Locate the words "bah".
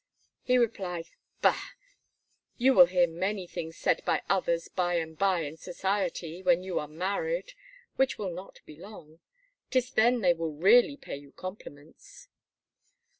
1.43-1.61